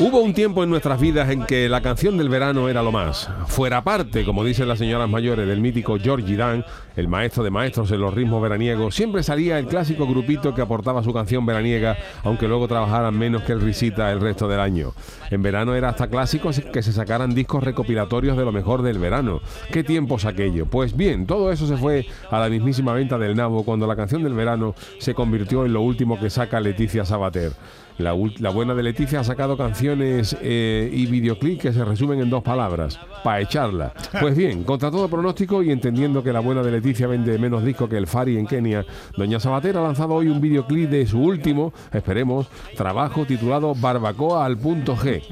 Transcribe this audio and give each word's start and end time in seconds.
Hubo 0.00 0.20
un 0.20 0.32
tiempo 0.32 0.62
en 0.62 0.70
nuestras 0.70 1.00
vidas 1.00 1.28
en 1.28 1.44
que 1.44 1.68
la 1.68 1.80
canción 1.80 2.16
del 2.18 2.28
verano 2.28 2.68
era 2.68 2.84
lo 2.84 2.92
más. 2.92 3.28
Fuera 3.48 3.82
parte, 3.82 4.24
como 4.24 4.44
dicen 4.44 4.68
las 4.68 4.78
señoras 4.78 5.10
mayores, 5.10 5.48
del 5.48 5.60
mítico 5.60 5.98
Georgie 5.98 6.36
Dan, 6.36 6.64
el 6.94 7.08
maestro 7.08 7.42
de 7.42 7.50
maestros 7.50 7.90
en 7.90 8.00
los 8.00 8.14
ritmos 8.14 8.40
veraniegos, 8.40 8.94
siempre 8.94 9.24
salía 9.24 9.58
el 9.58 9.66
clásico 9.66 10.06
grupito 10.06 10.54
que 10.54 10.62
aportaba 10.62 11.02
su 11.02 11.12
canción 11.12 11.44
veraniega, 11.44 11.96
aunque 12.22 12.46
luego 12.46 12.68
trabajaran 12.68 13.18
menos 13.18 13.42
que 13.42 13.50
el 13.50 13.60
risita 13.60 14.12
el 14.12 14.20
resto 14.20 14.46
del 14.46 14.60
año. 14.60 14.92
En 15.32 15.42
verano 15.42 15.74
era 15.74 15.88
hasta 15.88 16.06
clásico 16.06 16.50
que 16.72 16.82
se 16.84 16.92
sacaran 16.92 17.34
discos 17.34 17.64
recopilatorios 17.64 18.36
de 18.36 18.44
lo 18.44 18.52
mejor 18.52 18.82
del 18.82 19.00
verano. 19.00 19.40
¿Qué 19.72 19.82
tiempos 19.82 20.26
aquello? 20.26 20.66
Pues 20.66 20.96
bien, 20.96 21.26
todo 21.26 21.50
eso 21.50 21.66
se 21.66 21.76
fue 21.76 22.06
a 22.30 22.38
la 22.38 22.48
mismísima 22.48 22.92
venta 22.92 23.18
del 23.18 23.34
nabo 23.34 23.64
cuando 23.64 23.88
la 23.88 23.96
canción 23.96 24.22
del 24.22 24.34
verano 24.34 24.76
se 25.00 25.12
convirtió 25.12 25.66
en 25.66 25.72
lo 25.72 25.80
último 25.80 26.20
que 26.20 26.30
saca 26.30 26.60
Leticia 26.60 27.04
Sabater. 27.04 27.50
La, 27.98 28.12
buena 28.12 28.76
de 28.76 28.84
Leticia 28.84 29.18
ha 29.18 29.24
sacado 29.24 29.56
canciones 29.56 29.87
eh, 29.98 30.90
y 30.92 31.06
videoclips 31.06 31.62
que 31.62 31.72
se 31.72 31.84
resumen 31.84 32.20
en 32.20 32.30
dos 32.30 32.42
palabras, 32.42 32.98
para 33.24 33.40
echarla. 33.40 33.92
Pues 34.20 34.36
bien, 34.36 34.64
contra 34.64 34.90
todo 34.90 35.08
pronóstico 35.08 35.62
y 35.62 35.70
entendiendo 35.70 36.22
que 36.22 36.32
la 36.32 36.40
buena 36.40 36.62
de 36.62 36.72
Leticia 36.72 37.06
vende 37.06 37.38
menos 37.38 37.64
disco 37.64 37.88
que 37.88 37.96
el 37.96 38.06
Fari 38.06 38.36
en 38.36 38.46
Kenia, 38.46 38.84
Doña 39.16 39.40
Sabater 39.40 39.76
ha 39.76 39.82
lanzado 39.82 40.14
hoy 40.14 40.28
un 40.28 40.40
videoclip 40.40 40.90
de 40.90 41.06
su 41.06 41.20
último, 41.20 41.72
esperemos, 41.92 42.48
trabajo 42.76 43.24
titulado 43.24 43.74
Barbacoa 43.74 44.44
al 44.44 44.56
punto 44.56 44.96
G. 44.96 45.22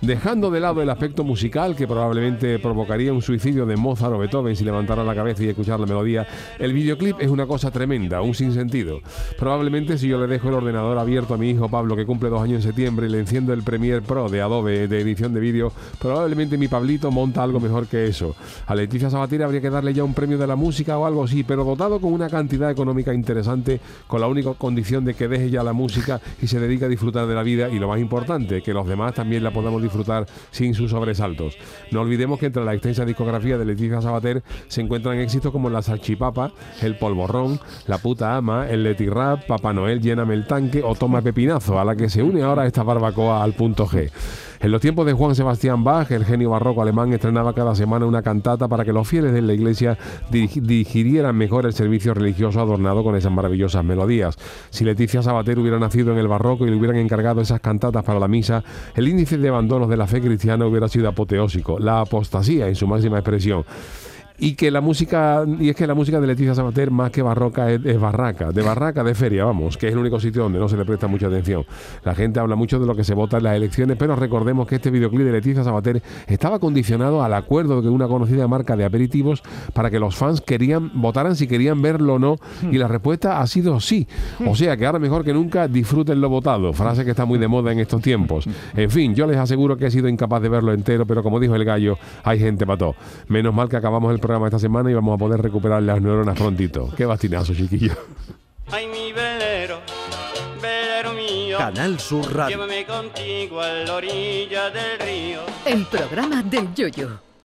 Dejando 0.00 0.50
de 0.50 0.60
lado 0.60 0.82
el 0.82 0.90
aspecto 0.90 1.24
musical 1.24 1.74
que 1.74 1.86
probablemente 1.86 2.58
provocaría 2.58 3.12
un 3.12 3.22
suicidio 3.22 3.66
de 3.66 3.76
Mozart 3.76 4.12
o 4.12 4.18
Beethoven 4.18 4.56
si 4.56 4.64
levantara 4.64 5.04
la 5.04 5.14
cabeza 5.14 5.42
y 5.42 5.48
escuchar 5.48 5.80
la 5.80 5.86
melodía, 5.86 6.26
el 6.58 6.72
videoclip 6.72 7.20
es 7.20 7.28
una 7.28 7.46
cosa 7.46 7.70
tremenda, 7.70 8.20
un 8.22 8.34
sinsentido. 8.34 9.00
Probablemente 9.38 9.98
si 9.98 10.08
yo 10.08 10.18
le 10.18 10.26
dejo 10.26 10.48
el 10.48 10.54
ordenador 10.54 10.98
abierto 10.98 11.34
a 11.34 11.38
mi 11.38 11.50
hijo 11.50 11.68
Pablo 11.68 11.96
que 11.96 12.06
cumple 12.06 12.28
dos 12.28 12.42
años 12.42 12.56
en 12.56 12.62
septiembre 12.62 13.06
y 13.06 13.10
le 13.10 13.20
enciendo 13.20 13.52
el 13.52 13.62
Premiere 13.88 14.06
Pro 14.06 14.28
de 14.28 14.42
Adobe 14.42 14.86
de 14.86 15.00
edición 15.00 15.32
de 15.32 15.40
vídeo, 15.40 15.72
probablemente 15.98 16.58
mi 16.58 16.68
Pablito 16.68 17.10
monta 17.10 17.42
algo 17.42 17.58
mejor 17.58 17.86
que 17.86 18.06
eso. 18.06 18.36
A 18.66 18.74
Leticia 18.74 19.08
Sabater 19.08 19.42
habría 19.42 19.62
que 19.62 19.70
darle 19.70 19.94
ya 19.94 20.04
un 20.04 20.12
premio 20.12 20.36
de 20.36 20.46
la 20.46 20.56
música 20.56 20.98
o 20.98 21.06
algo 21.06 21.24
así, 21.24 21.42
pero 21.42 21.64
dotado 21.64 21.98
con 22.00 22.12
una 22.12 22.28
cantidad 22.28 22.70
económica 22.70 23.14
interesante, 23.14 23.80
con 24.06 24.20
la 24.20 24.26
única 24.26 24.52
condición 24.52 25.06
de 25.06 25.14
que 25.14 25.26
deje 25.26 25.48
ya 25.48 25.62
la 25.62 25.72
música 25.72 26.20
y 26.42 26.48
se 26.48 26.60
dedique 26.60 26.84
a 26.84 26.88
disfrutar 26.88 27.26
de 27.26 27.34
la 27.34 27.42
vida 27.42 27.70
y 27.70 27.78
lo 27.78 27.88
más 27.88 27.98
importante, 27.98 28.60
que 28.60 28.74
los 28.74 28.86
demás 28.86 29.14
también 29.14 29.42
la 29.42 29.52
podamos 29.52 29.80
disfrutar 29.82 30.26
sin 30.50 30.74
sus 30.74 30.90
sobresaltos. 30.90 31.56
No 31.90 32.02
olvidemos 32.02 32.38
que 32.38 32.46
entre 32.46 32.64
la 32.66 32.74
extensa 32.74 33.06
discografía 33.06 33.56
de 33.56 33.64
Leticia 33.64 34.02
Sabater 34.02 34.42
se 34.66 34.82
encuentran 34.82 35.18
éxitos 35.18 35.50
como 35.50 35.70
La 35.70 35.80
Salchipapa, 35.80 36.52
El 36.82 36.98
Polvorrón, 36.98 37.58
La 37.86 37.96
Puta 37.96 38.36
Ama, 38.36 38.68
El 38.68 38.82
Leti 38.82 39.08
Rap, 39.08 39.46
Papá 39.46 39.72
Noel, 39.72 40.02
Lléname 40.02 40.34
el 40.34 40.46
Tanque 40.46 40.82
o 40.84 40.94
Toma 40.94 41.22
Pepinazo 41.22 41.78
la 41.84 41.96
que 41.96 42.08
se 42.08 42.22
une 42.22 42.42
ahora 42.42 42.66
esta 42.66 42.82
barbacoa 42.82 43.42
al 43.42 43.52
punto 43.52 43.67
En 44.60 44.72
los 44.72 44.80
tiempos 44.80 45.06
de 45.06 45.12
Juan 45.12 45.34
Sebastián 45.34 45.84
Bach, 45.84 46.10
el 46.10 46.24
genio 46.24 46.50
barroco 46.50 46.82
alemán 46.82 47.12
estrenaba 47.12 47.52
cada 47.52 47.74
semana 47.74 48.06
una 48.06 48.22
cantata 48.22 48.66
para 48.66 48.84
que 48.84 48.92
los 48.92 49.06
fieles 49.06 49.32
de 49.32 49.42
la 49.42 49.52
iglesia 49.52 49.96
digirieran 50.30 51.36
mejor 51.36 51.66
el 51.66 51.72
servicio 51.72 52.14
religioso 52.14 52.60
adornado 52.60 53.04
con 53.04 53.14
esas 53.14 53.32
maravillosas 53.32 53.84
melodías. 53.84 54.36
Si 54.70 54.84
Leticia 54.84 55.22
Sabater 55.22 55.58
hubiera 55.58 55.78
nacido 55.78 56.12
en 56.12 56.18
el 56.18 56.28
barroco 56.28 56.66
y 56.66 56.70
le 56.70 56.76
hubieran 56.76 56.96
encargado 56.96 57.40
esas 57.40 57.60
cantatas 57.60 58.04
para 58.04 58.18
la 58.18 58.28
misa, 58.28 58.64
el 58.96 59.08
índice 59.08 59.38
de 59.38 59.48
abandonos 59.48 59.88
de 59.88 59.96
la 59.96 60.06
fe 60.06 60.20
cristiana 60.20 60.66
hubiera 60.66 60.88
sido 60.88 61.08
apoteósico, 61.08 61.78
la 61.78 62.00
apostasía 62.00 62.68
en 62.68 62.74
su 62.74 62.86
máxima 62.86 63.18
expresión 63.18 63.64
y 64.38 64.54
que 64.54 64.70
la 64.70 64.80
música, 64.80 65.44
y 65.58 65.68
es 65.68 65.76
que 65.76 65.86
la 65.86 65.94
música 65.94 66.20
de 66.20 66.26
Leticia 66.26 66.54
Sabater 66.54 66.90
más 66.90 67.10
que 67.10 67.22
barroca 67.22 67.70
es, 67.70 68.00
barraca, 68.00 68.52
de 68.52 68.62
barraca 68.62 69.02
de 69.02 69.14
feria, 69.14 69.44
vamos, 69.44 69.76
que 69.76 69.88
es 69.88 69.92
el 69.92 69.98
único 69.98 70.20
sitio 70.20 70.42
donde 70.42 70.58
no 70.58 70.68
se 70.68 70.76
le 70.76 70.84
presta 70.84 71.08
mucha 71.08 71.26
atención. 71.26 71.64
La 72.04 72.14
gente 72.14 72.38
habla 72.38 72.54
mucho 72.54 72.78
de 72.78 72.86
lo 72.86 72.94
que 72.94 73.04
se 73.04 73.14
vota 73.14 73.38
en 73.38 73.44
las 73.44 73.56
elecciones, 73.56 73.96
pero 73.98 74.14
recordemos 74.14 74.66
que 74.66 74.76
este 74.76 74.90
videoclip 74.90 75.26
de 75.26 75.32
Leticia 75.32 75.64
Sabater 75.64 76.02
estaba 76.26 76.58
condicionado 76.58 77.22
al 77.22 77.34
acuerdo 77.34 77.82
de 77.82 77.88
una 77.88 78.06
conocida 78.06 78.46
marca 78.46 78.76
de 78.76 78.84
aperitivos 78.84 79.42
para 79.72 79.90
que 79.90 79.98
los 79.98 80.16
fans 80.16 80.40
querían 80.40 80.92
votaran 80.94 81.34
si 81.34 81.46
querían 81.46 81.82
verlo 81.82 82.14
o 82.14 82.18
no, 82.18 82.36
y 82.70 82.78
la 82.78 82.86
respuesta 82.86 83.40
ha 83.40 83.46
sido 83.46 83.80
sí. 83.80 84.06
O 84.46 84.54
sea 84.54 84.76
que 84.76 84.86
ahora 84.86 84.98
mejor 84.98 85.24
que 85.24 85.34
nunca 85.34 85.66
disfruten 85.66 86.20
lo 86.20 86.28
votado, 86.28 86.72
frase 86.72 87.04
que 87.04 87.10
está 87.10 87.24
muy 87.24 87.38
de 87.38 87.48
moda 87.48 87.72
en 87.72 87.80
estos 87.80 88.00
tiempos. 88.02 88.46
En 88.76 88.90
fin, 88.90 89.14
yo 89.14 89.26
les 89.26 89.36
aseguro 89.36 89.76
que 89.76 89.86
he 89.86 89.90
sido 89.90 90.08
incapaz 90.08 90.42
de 90.42 90.48
verlo 90.48 90.72
entero, 90.72 91.06
pero 91.06 91.22
como 91.22 91.40
dijo 91.40 91.56
el 91.56 91.64
gallo, 91.64 91.98
hay 92.22 92.38
gente 92.38 92.66
todo. 92.76 92.94
Menos 93.28 93.54
mal 93.54 93.68
que 93.68 93.76
acabamos 93.76 94.12
el 94.12 94.20
programa 94.28 94.48
esta 94.48 94.58
semana 94.58 94.90
y 94.90 94.94
vamos 94.94 95.14
a 95.14 95.18
poder 95.18 95.40
recuperar 95.40 95.82
las 95.82 96.02
neuronas 96.02 96.36
prontito. 96.36 96.92
Qué 96.94 97.06
bastinazo, 97.06 97.54
chiquillo. 97.54 97.94
Ay, 98.70 98.86
mi 98.86 99.10
velero, 99.10 99.80
velero 100.60 101.14
mío. 101.14 101.56
Canal 101.56 101.98
Sur 101.98 102.30
Radio. 102.34 102.58
Llévame 102.58 102.84
contigo 102.84 103.58
a 103.58 103.72
la 103.72 103.94
orilla 103.94 104.68
del 104.68 104.98
río. 104.98 105.40
El 105.64 105.86
programa 105.86 106.42
del 106.42 106.74
yoyo. 106.74 107.27